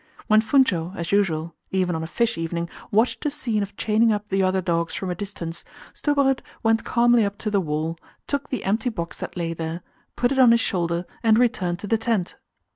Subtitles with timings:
[0.25, 4.29] When Funcho, as usual even on a fish evening watched the scene of chaining up
[4.29, 8.63] the other dogs from a distance, Stubberud went calmly up to the wall, took the
[8.63, 9.81] empty box that lay there,
[10.15, 12.37] put it on his shoulder, and returned to the tent.